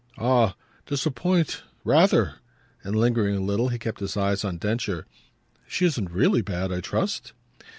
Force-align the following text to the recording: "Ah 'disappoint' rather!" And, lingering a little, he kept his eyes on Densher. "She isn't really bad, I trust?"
"Ah 0.17 0.55
'disappoint' 0.87 1.61
rather!" 1.83 2.37
And, 2.83 2.95
lingering 2.95 3.35
a 3.35 3.39
little, 3.39 3.69
he 3.69 3.77
kept 3.77 3.99
his 3.99 4.17
eyes 4.17 4.43
on 4.43 4.57
Densher. 4.57 5.05
"She 5.67 5.85
isn't 5.85 6.09
really 6.09 6.41
bad, 6.41 6.71
I 6.71 6.81
trust?" 6.81 7.33